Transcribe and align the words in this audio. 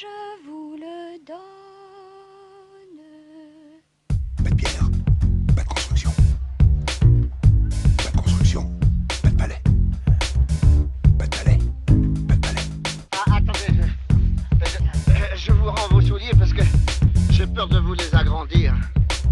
je 0.00 0.46
vous 0.46 0.76
le 0.76 1.18
donne. 1.26 1.38
Pas 4.44 4.50
de 4.50 4.54
pierre, 4.54 4.88
pas 5.56 5.62
de 5.62 5.68
construction. 5.68 6.10
Pas 7.96 8.10
de 8.10 8.16
construction, 8.16 8.70
pas 9.22 9.30
de 9.30 9.36
palais. 9.36 9.62
Pas 11.18 11.26
de 11.26 11.36
palais, 11.36 11.58
pas 12.28 12.34
de 12.34 12.40
palais. 12.40 12.60
Ah, 13.12 13.36
attendez, 13.36 13.82
je, 14.60 14.66
je- 14.66 15.36
je 15.46 15.52
vous 15.52 15.70
rends 15.70 15.88
vos 15.90 16.00
souliers 16.00 16.32
parce 16.38 16.52
que 16.52 16.62
j'ai 17.30 17.46
peur 17.46 17.68
de 17.68 17.78
vous 17.78 17.94
les 17.94 18.14
agrandir. 18.14 18.74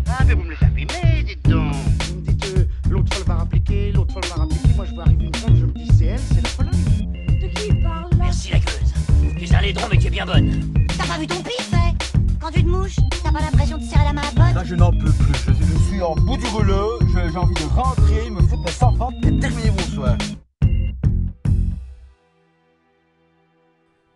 Ah, 0.08 0.24
mais 0.26 0.34
vous 0.34 0.42
me 0.42 0.50
les 0.50 0.64
abîmez, 0.64 1.15
laidron 9.66 9.86
mais 9.90 9.98
tu 9.98 10.06
es 10.06 10.10
bien 10.10 10.26
bonne. 10.26 10.50
T'as 10.96 11.06
pas 11.06 11.18
vu 11.18 11.26
ton 11.26 11.42
pif, 11.42 11.70
eh 11.72 12.38
Quand 12.40 12.50
tu 12.52 12.62
te 12.62 12.68
mouches, 12.68 12.96
t'as 13.22 13.32
pas 13.32 13.40
l'impression 13.40 13.78
de 13.78 13.82
serrer 13.82 14.04
la 14.04 14.12
main 14.12 14.22
à 14.22 14.30
pote 14.30 14.54
Là, 14.54 14.64
je 14.64 14.74
n'en 14.76 14.90
peux 14.92 15.10
plus. 15.10 15.34
Je, 15.48 15.52
je 15.64 15.78
suis 15.88 16.02
en 16.02 16.14
bout 16.14 16.36
du 16.36 16.46
rouleau. 16.46 16.98
Je- 17.02 17.30
J'ai 17.32 17.36
envie 17.38 17.54
de 17.54 17.68
rentrer, 17.74 18.30
me 18.30 18.40
foutre 18.40 18.62
mes 18.62 18.70
sans 18.70 19.10
et 19.24 19.38
terminer 19.40 19.70
mon 19.70 19.78
soir. 19.94 20.16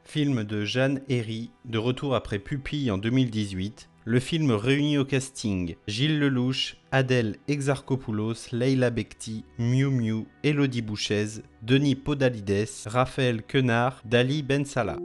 Film 0.05 0.43
de 0.45 0.65
Jeanne 0.65 1.01
Herry, 1.09 1.51
de 1.67 1.79
retour 1.79 2.15
après 2.17 2.39
Pupille 2.41 2.91
en 2.91 2.99
2018. 2.99 3.89
Le 4.07 4.19
film 4.19 4.51
réunit 4.53 4.99
au 4.99 5.05
casting 5.05 5.77
Gilles 5.87 6.19
Lelouch, 6.19 6.77
Adèle 6.91 7.37
Exarchopoulos, 7.49 8.51
Leila 8.51 8.91
Bekti, 8.91 9.45
Miu 9.59 9.89
Miu, 9.91 10.25
Elodie 10.43 10.83
Bouchez, 10.83 11.43
Denis 11.63 11.95
Podalides, 11.95 12.67
Raphaël 12.87 13.43
Quenard, 13.47 14.01
Dali 14.05 14.43
Ben 14.43 14.65
Salah. 14.65 14.97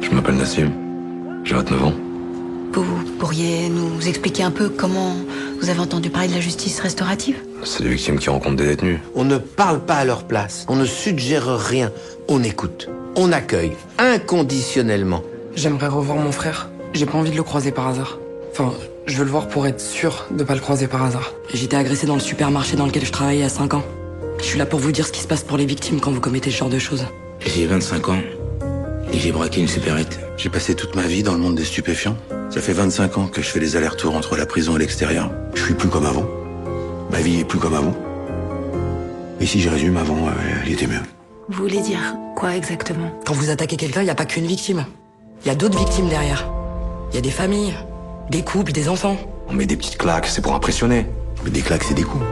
Je 0.00 0.10
m'appelle 0.10 0.36
Nassim. 0.36 0.70
J'ai 1.44 1.54
29 1.54 1.84
ans. 1.84 1.92
Vous 2.72 3.04
pourriez 3.18 3.68
nous 3.68 4.06
expliquer 4.06 4.42
un 4.42 4.50
peu 4.50 4.68
comment 4.68 5.14
vous 5.60 5.70
avez 5.70 5.80
entendu 5.80 6.10
parler 6.10 6.28
de 6.28 6.34
la 6.34 6.40
justice 6.40 6.78
restaurative? 6.80 7.36
C'est 7.64 7.82
des 7.82 7.88
victimes 7.88 8.18
qui 8.18 8.28
rencontrent 8.28 8.56
des 8.56 8.66
détenus. 8.66 8.98
On 9.14 9.24
ne 9.24 9.38
parle 9.38 9.80
pas 9.80 9.94
à 9.94 10.04
leur 10.04 10.24
place, 10.24 10.66
on 10.68 10.76
ne 10.76 10.84
suggère 10.84 11.58
rien, 11.58 11.90
on 12.28 12.42
écoute, 12.42 12.90
on 13.16 13.32
accueille, 13.32 13.72
inconditionnellement. 13.98 15.22
J'aimerais 15.54 15.88
revoir 15.88 16.18
mon 16.18 16.32
frère. 16.32 16.68
J'ai 16.92 17.06
pas 17.06 17.16
envie 17.16 17.30
de 17.30 17.36
le 17.36 17.42
croiser 17.42 17.72
par 17.72 17.88
hasard. 17.88 18.18
Enfin, 18.52 18.74
je 19.06 19.16
veux 19.16 19.24
le 19.24 19.30
voir 19.30 19.48
pour 19.48 19.66
être 19.66 19.80
sûr 19.80 20.26
de 20.30 20.44
pas 20.44 20.54
le 20.54 20.60
croiser 20.60 20.86
par 20.86 21.02
hasard. 21.02 21.32
J'étais 21.54 21.76
agressé 21.76 22.06
dans 22.06 22.14
le 22.14 22.20
supermarché 22.20 22.76
dans 22.76 22.86
lequel 22.86 23.04
je 23.04 23.12
travaillais 23.12 23.44
à 23.44 23.48
5 23.48 23.74
ans. 23.74 23.84
Je 24.38 24.44
suis 24.44 24.58
là 24.58 24.66
pour 24.66 24.80
vous 24.80 24.92
dire 24.92 25.06
ce 25.06 25.12
qui 25.12 25.20
se 25.20 25.26
passe 25.26 25.44
pour 25.44 25.56
les 25.56 25.66
victimes 25.66 26.00
quand 26.00 26.10
vous 26.10 26.20
commettez 26.20 26.50
ce 26.50 26.58
genre 26.58 26.68
de 26.68 26.78
choses. 26.78 27.06
J'ai 27.40 27.66
25 27.66 28.08
ans 28.10 28.18
et 29.12 29.18
j'ai 29.18 29.32
braqué 29.32 29.60
une 29.60 29.68
supérette. 29.68 30.20
J'ai 30.36 30.48
passé 30.48 30.74
toute 30.74 30.94
ma 30.94 31.02
vie 31.02 31.22
dans 31.22 31.32
le 31.32 31.38
monde 31.38 31.54
des 31.54 31.64
stupéfiants. 31.64 32.16
Ça 32.50 32.60
fait 32.60 32.72
25 32.72 33.18
ans 33.18 33.26
que 33.26 33.42
je 33.42 33.48
fais 33.48 33.60
les 33.60 33.76
allers-retours 33.76 34.14
entre 34.14 34.36
la 34.36 34.46
prison 34.46 34.76
et 34.76 34.78
l'extérieur. 34.78 35.30
Je 35.54 35.62
suis 35.62 35.74
plus 35.74 35.88
comme 35.88 36.06
avant. 36.06 36.26
Ma 37.10 37.20
vie 37.20 37.40
est 37.40 37.44
plus 37.44 37.58
comme 37.58 37.74
avant. 37.74 37.94
Et 39.40 39.46
si 39.46 39.60
je 39.60 39.68
résume, 39.68 39.96
avant, 39.96 40.28
euh, 40.28 40.32
elle 40.64 40.72
était 40.72 40.86
mieux. 40.86 41.02
Vous 41.48 41.62
voulez 41.62 41.80
dire 41.80 42.16
quoi 42.34 42.56
exactement? 42.56 43.10
Quand 43.24 43.34
vous 43.34 43.50
attaquez 43.50 43.76
quelqu'un, 43.76 44.02
il 44.02 44.06
y 44.06 44.10
a 44.10 44.14
pas 44.14 44.24
qu'une 44.24 44.46
victime. 44.46 44.84
Il 45.44 45.48
y 45.48 45.50
a 45.50 45.54
d'autres 45.54 45.78
victimes 45.78 46.08
derrière. 46.08 46.48
Il 47.12 47.16
y 47.16 47.18
a 47.18 47.22
des 47.22 47.30
familles, 47.30 47.74
des 48.30 48.42
couples, 48.42 48.72
des 48.72 48.88
enfants. 48.88 49.16
On 49.48 49.52
met 49.52 49.66
des 49.66 49.76
petites 49.76 49.98
claques, 49.98 50.26
c'est 50.26 50.42
pour 50.42 50.54
impressionner. 50.54 51.06
Mais 51.44 51.50
des 51.50 51.60
claques, 51.60 51.84
c'est 51.84 51.94
des 51.94 52.02
coups. 52.02 52.24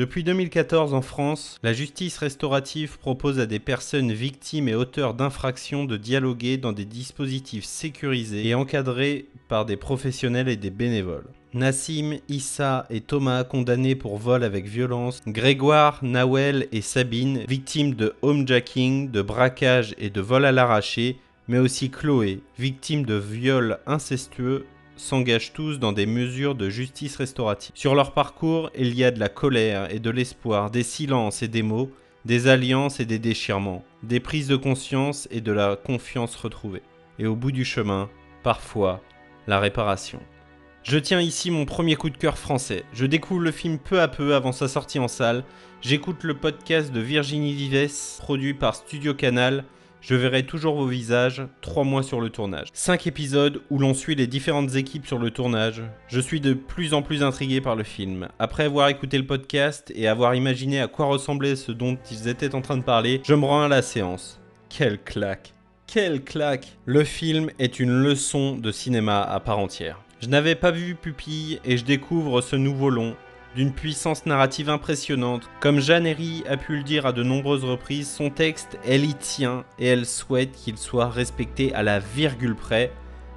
Depuis 0.00 0.24
2014 0.24 0.94
en 0.94 1.02
France, 1.02 1.58
la 1.62 1.74
justice 1.74 2.16
restaurative 2.16 2.98
propose 2.98 3.38
à 3.38 3.44
des 3.44 3.58
personnes 3.58 4.12
victimes 4.12 4.66
et 4.66 4.74
auteurs 4.74 5.12
d'infractions 5.12 5.84
de 5.84 5.98
dialoguer 5.98 6.56
dans 6.56 6.72
des 6.72 6.86
dispositifs 6.86 7.66
sécurisés 7.66 8.48
et 8.48 8.54
encadrés 8.54 9.26
par 9.48 9.66
des 9.66 9.76
professionnels 9.76 10.48
et 10.48 10.56
des 10.56 10.70
bénévoles. 10.70 11.28
Nassim, 11.52 12.16
Issa 12.30 12.86
et 12.88 13.02
Thomas 13.02 13.44
condamnés 13.44 13.94
pour 13.94 14.16
vol 14.16 14.42
avec 14.42 14.64
violence, 14.64 15.20
Grégoire, 15.26 15.98
Nawel 16.02 16.66
et 16.72 16.80
Sabine 16.80 17.44
victimes 17.46 17.92
de 17.92 18.14
homejacking, 18.22 19.10
de 19.10 19.20
braquage 19.20 19.94
et 19.98 20.08
de 20.08 20.22
vol 20.22 20.46
à 20.46 20.52
l'arraché, 20.52 21.18
mais 21.46 21.58
aussi 21.58 21.90
Chloé, 21.90 22.40
victime 22.58 23.04
de 23.04 23.16
viol 23.16 23.78
incestueux 23.86 24.64
s'engagent 25.00 25.52
tous 25.52 25.78
dans 25.78 25.92
des 25.92 26.06
mesures 26.06 26.54
de 26.54 26.68
justice 26.68 27.16
restaurative. 27.16 27.72
Sur 27.74 27.94
leur 27.94 28.12
parcours, 28.12 28.70
il 28.78 28.94
y 28.94 29.04
a 29.04 29.10
de 29.10 29.18
la 29.18 29.28
colère 29.28 29.92
et 29.92 29.98
de 29.98 30.10
l'espoir, 30.10 30.70
des 30.70 30.82
silences 30.82 31.42
et 31.42 31.48
des 31.48 31.62
mots, 31.62 31.90
des 32.24 32.48
alliances 32.48 33.00
et 33.00 33.06
des 33.06 33.18
déchirements, 33.18 33.84
des 34.02 34.20
prises 34.20 34.48
de 34.48 34.56
conscience 34.56 35.26
et 35.30 35.40
de 35.40 35.52
la 35.52 35.76
confiance 35.76 36.36
retrouvée. 36.36 36.82
Et 37.18 37.26
au 37.26 37.34
bout 37.34 37.52
du 37.52 37.64
chemin, 37.64 38.08
parfois, 38.42 39.00
la 39.46 39.58
réparation. 39.58 40.20
Je 40.82 40.98
tiens 40.98 41.20
ici 41.20 41.50
mon 41.50 41.66
premier 41.66 41.96
coup 41.96 42.08
de 42.08 42.16
cœur 42.16 42.38
français. 42.38 42.84
Je 42.94 43.04
découvre 43.04 43.40
le 43.40 43.52
film 43.52 43.78
peu 43.78 44.00
à 44.00 44.08
peu 44.08 44.34
avant 44.34 44.52
sa 44.52 44.66
sortie 44.66 44.98
en 44.98 45.08
salle. 45.08 45.44
J'écoute 45.82 46.24
le 46.24 46.34
podcast 46.34 46.92
de 46.92 47.00
Virginie 47.00 47.52
Vives, 47.52 48.18
produit 48.18 48.54
par 48.54 48.74
Studio 48.74 49.12
Canal. 49.12 49.64
Je 50.00 50.14
verrai 50.14 50.44
toujours 50.44 50.76
vos 50.76 50.86
visages, 50.86 51.42
3 51.60 51.84
mois 51.84 52.02
sur 52.02 52.22
le 52.22 52.30
tournage. 52.30 52.68
5 52.72 53.06
épisodes 53.06 53.60
où 53.68 53.78
l'on 53.78 53.92
suit 53.92 54.14
les 54.14 54.26
différentes 54.26 54.74
équipes 54.74 55.06
sur 55.06 55.18
le 55.18 55.30
tournage. 55.30 55.82
Je 56.08 56.20
suis 56.20 56.40
de 56.40 56.54
plus 56.54 56.94
en 56.94 57.02
plus 57.02 57.22
intrigué 57.22 57.60
par 57.60 57.76
le 57.76 57.84
film. 57.84 58.28
Après 58.38 58.64
avoir 58.64 58.88
écouté 58.88 59.18
le 59.18 59.26
podcast 59.26 59.92
et 59.94 60.08
avoir 60.08 60.34
imaginé 60.34 60.80
à 60.80 60.88
quoi 60.88 61.06
ressemblait 61.06 61.54
ce 61.54 61.70
dont 61.70 61.98
ils 62.10 62.28
étaient 62.28 62.54
en 62.54 62.62
train 62.62 62.78
de 62.78 62.82
parler, 62.82 63.20
je 63.24 63.34
me 63.34 63.44
rends 63.44 63.64
à 63.64 63.68
la 63.68 63.82
séance. 63.82 64.40
Quelle 64.70 64.98
claque 64.98 65.52
Quelle 65.86 66.24
claque 66.24 66.78
Le 66.86 67.04
film 67.04 67.50
est 67.58 67.78
une 67.78 67.92
leçon 67.92 68.56
de 68.56 68.72
cinéma 68.72 69.20
à 69.20 69.38
part 69.38 69.58
entière. 69.58 70.00
Je 70.20 70.28
n'avais 70.28 70.54
pas 70.54 70.70
vu 70.70 70.94
Pupille 70.94 71.60
et 71.64 71.76
je 71.76 71.84
découvre 71.84 72.40
ce 72.40 72.56
nouveau 72.56 72.88
long 72.88 73.16
d'une 73.56 73.72
puissance 73.72 74.26
narrative 74.26 74.70
impressionnante. 74.70 75.48
Comme 75.60 75.80
Jeanne 75.80 76.06
Herry 76.06 76.44
a 76.48 76.56
pu 76.56 76.76
le 76.76 76.82
dire 76.82 77.06
à 77.06 77.12
de 77.12 77.22
nombreuses 77.22 77.64
reprises, 77.64 78.10
son 78.10 78.30
texte, 78.30 78.78
elle 78.86 79.04
y 79.04 79.14
tient 79.14 79.64
et 79.78 79.86
elle 79.86 80.06
souhaite 80.06 80.52
qu'il 80.52 80.78
soit 80.78 81.08
respecté 81.08 81.74
à 81.74 81.82
la 81.82 81.98
virgule 81.98 82.54
près. 82.54 82.92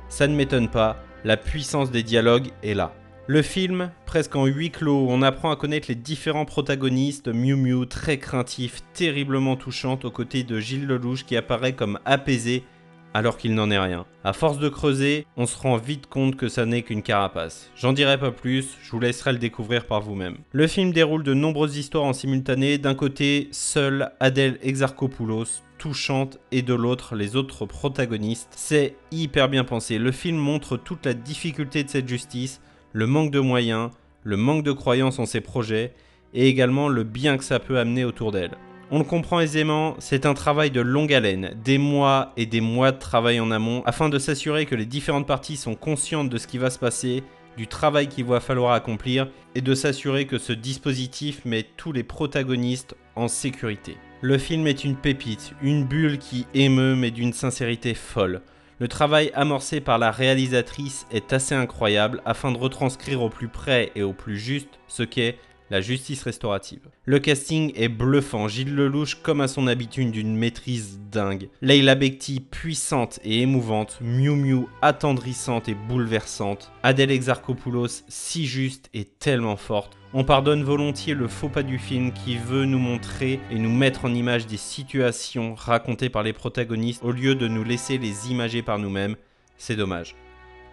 Ça 0.10 0.28
ne 0.28 0.36
m'étonne 0.36 0.70
pas, 0.70 1.04
la 1.24 1.38
puissance 1.38 1.92
des 1.92 2.04
dialogues 2.04 2.50
est 2.62 2.74
là. 2.74 2.94
Le 3.26 3.42
film, 3.42 3.90
presque 4.06 4.36
en 4.36 4.46
huis 4.46 4.70
clos, 4.70 5.08
on 5.10 5.22
apprend 5.22 5.50
à 5.50 5.56
connaître 5.56 5.88
les 5.88 5.96
différents 5.96 6.44
protagonistes, 6.44 7.30
Miu 7.30 7.56
Miu, 7.56 7.88
très 7.88 8.18
craintif, 8.18 8.82
terriblement 8.94 9.56
touchante, 9.56 10.04
aux 10.04 10.12
côtés 10.12 10.44
de 10.44 10.60
Gilles 10.60 10.86
Lelouch 10.86 11.24
qui 11.24 11.38
apparaît 11.38 11.72
comme 11.72 12.00
apaisé 12.04 12.66
alors 13.14 13.38
qu'il 13.38 13.54
n'en 13.54 13.70
est 13.70 13.80
rien. 13.80 14.06
À 14.24 14.34
force 14.34 14.60
de 14.60 14.70
creuser, 14.70 15.26
on 15.38 15.46
se 15.46 15.58
rend 15.58 15.78
vite 15.78 16.08
compte 16.08 16.36
que 16.36 16.48
ça 16.48 16.66
n'est 16.66 16.82
qu'une 16.82 17.04
carapace. 17.04 17.72
J'en 17.76 17.94
dirai 17.94 18.18
pas 18.18 18.32
plus, 18.32 18.78
je 18.84 18.92
vous 18.92 19.00
laisserai 19.00 19.34
le 19.34 19.40
découvrir 19.40 19.86
par 19.86 20.02
vous-même. 20.02 20.38
Le 20.52 20.68
film 20.68 20.92
déroule 20.92 21.24
de 21.24 21.34
nombreuses 21.34 21.78
histoires 21.78 22.06
en 22.06 22.14
simultané, 22.14 22.78
d'un 22.78 22.96
côté, 22.96 23.50
seule 23.52 24.12
Adèle 24.20 24.58
Exarchopoulos, 24.62 25.62
touchante, 25.78 26.40
et 26.52 26.62
de 26.62 26.74
l'autre, 26.74 27.16
les 27.16 27.36
autres 27.36 27.66
protagonistes. 27.66 28.54
C'est 28.56 28.96
hyper 29.12 29.50
bien 29.50 29.64
pensé. 29.64 29.98
Le 29.98 30.12
film 30.12 30.38
montre 30.38 30.78
toute 30.78 31.06
la 31.06 31.14
difficulté 31.14 31.84
de 31.84 31.90
cette 31.90 32.08
justice, 32.08 32.62
le 32.94 33.08
manque 33.08 33.32
de 33.32 33.40
moyens, 33.40 33.90
le 34.24 34.38
manque 34.38 34.64
de 34.64 34.72
croyance 34.72 35.20
en 35.20 35.26
ses 35.26 35.42
projets, 35.42 35.94
et 36.34 36.48
également 36.48 36.88
le 36.88 37.04
bien 37.04 37.38
que 37.38 37.44
ça 37.44 37.60
peut 37.60 37.78
amener 37.78 38.06
autour 38.06 38.32
d'elle. 38.32 38.58
On 38.96 39.00
le 39.00 39.06
comprend 39.06 39.40
aisément, 39.40 39.96
c'est 39.98 40.28
un 40.28 40.36
travail 40.36 40.70
de 40.70 40.80
longue 40.80 41.16
haleine, 41.16 41.56
des 41.66 41.80
mois 41.80 42.32
et 42.38 42.46
des 42.46 42.62
mois 42.62 42.92
de 42.92 43.00
travail 43.00 43.40
en 43.40 43.50
amont, 43.50 43.82
afin 43.88 44.08
de 44.08 44.20
s'assurer 44.20 44.68
que 44.68 44.76
les 44.76 44.86
différentes 44.86 45.26
parties 45.26 45.58
sont 45.58 45.74
conscientes 45.74 46.30
de 46.30 46.38
ce 46.38 46.46
qui 46.46 46.60
va 46.60 46.70
se 46.70 46.78
passer, 46.78 47.24
du 47.58 47.66
travail 47.66 48.08
qu'il 48.08 48.26
va 48.26 48.40
falloir 48.40 48.74
accomplir, 48.74 49.30
et 49.56 49.62
de 49.62 49.74
s'assurer 49.74 50.28
que 50.28 50.38
ce 50.38 50.54
dispositif 50.54 51.44
met 51.44 51.66
tous 51.76 51.92
les 51.92 52.04
protagonistes 52.04 52.96
en 53.16 53.28
sécurité. 53.28 53.98
Le 54.22 54.38
film 54.38 54.68
est 54.68 54.84
une 54.84 54.96
pépite, 54.96 55.56
une 55.64 55.86
bulle 55.86 56.20
qui 56.20 56.46
émeut 56.54 56.96
mais 56.96 57.10
d'une 57.10 57.34
sincérité 57.34 57.96
folle. 57.96 58.44
Le 58.78 58.88
travail 58.88 59.32
amorcé 59.34 59.82
par 59.82 59.98
la 59.98 60.12
réalisatrice 60.12 61.08
est 61.12 61.34
assez 61.34 61.56
incroyable 61.56 62.22
afin 62.26 62.52
de 62.52 62.60
retranscrire 62.60 63.24
au 63.24 63.30
plus 63.30 63.48
près 63.48 63.92
et 63.96 64.04
au 64.04 64.14
plus 64.14 64.38
juste 64.38 64.80
ce 64.88 65.02
qu'est 65.02 65.40
la 65.70 65.82
justice 65.82 66.24
restaurative. 66.24 66.90
Le 67.06 67.20
casting 67.20 67.72
est 67.76 67.90
bluffant, 67.90 68.48
Gilles 68.48 68.76
Lelouch 68.76 69.16
comme 69.22 69.42
à 69.42 69.48
son 69.48 69.68
habitude 69.68 70.12
d'une 70.12 70.36
maîtrise 70.36 71.00
dingue. 71.12 71.50
Leila 71.62 71.96
Bekti 71.96 72.40
puissante 72.40 73.20
et 73.24 73.42
émouvante, 73.42 73.98
Miu 74.02 74.36
Miu 74.36 74.68
attendrissante 74.82 75.70
et 75.70 75.76
bouleversante, 75.76 76.72
Adèle 76.84 77.12
Exarchopoulos 77.12 78.04
si 78.08 78.46
juste 78.46 78.90
et 78.94 79.06
tellement 79.06 79.58
forte. 79.58 79.98
On 80.16 80.24
pardonne 80.24 80.64
volontiers 80.64 81.16
le 81.16 81.28
faux 81.28 81.50
pas 81.50 81.64
du 81.64 81.80
film 81.80 82.12
qui 82.12 82.38
veut 82.38 82.66
nous 82.66 82.78
montrer 82.78 83.40
et 83.50 83.58
nous 83.58 83.72
mettre 83.72 84.06
en 84.06 84.14
image 84.14 84.46
des 84.46 84.58
situations 84.58 85.56
racontées 85.56 86.10
par 86.10 86.22
les 86.22 86.34
protagonistes 86.34 87.04
au 87.04 87.12
lieu 87.12 87.34
de 87.34 87.48
nous 87.48 87.64
laisser 87.64 87.98
les 87.98 88.30
imager 88.30 88.62
par 88.62 88.78
nous-mêmes. 88.78 89.16
C'est 89.58 89.76
dommage. 89.76 90.16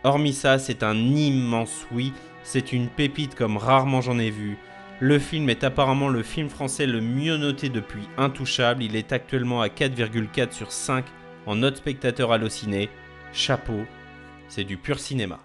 Hormis 0.04 0.32
ça, 0.32 0.58
c'est 0.58 0.82
un 0.82 0.96
immense 0.96 1.86
oui, 1.92 2.12
c'est 2.42 2.72
une 2.72 2.88
pépite 2.88 3.34
comme 3.34 3.56
rarement 3.56 4.00
j'en 4.00 4.18
ai 4.18 4.30
vu. 4.30 4.58
Le 5.02 5.18
film 5.18 5.48
est 5.48 5.64
apparemment 5.64 6.10
le 6.10 6.22
film 6.22 6.50
français 6.50 6.86
le 6.86 7.00
mieux 7.00 7.38
noté 7.38 7.70
depuis 7.70 8.06
Intouchable. 8.18 8.82
Il 8.82 8.96
est 8.96 9.12
actuellement 9.12 9.62
à 9.62 9.68
4,4 9.68 10.52
sur 10.52 10.72
5 10.72 11.06
en 11.46 11.56
note 11.56 11.78
spectateur 11.78 12.32
halluciné. 12.32 12.90
Chapeau, 13.32 13.86
c'est 14.48 14.64
du 14.64 14.76
pur 14.76 15.00
cinéma. 15.00 15.40